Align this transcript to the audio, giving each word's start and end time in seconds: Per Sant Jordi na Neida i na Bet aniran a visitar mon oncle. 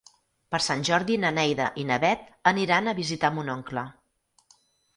Per 0.53 0.59
Sant 0.67 0.79
Jordi 0.89 1.17
na 1.25 1.31
Neida 1.35 1.67
i 1.83 1.85
na 1.91 1.99
Bet 2.05 2.25
aniran 2.55 2.89
a 2.89 2.97
visitar 3.03 3.33
mon 3.39 3.55
oncle. 3.59 3.87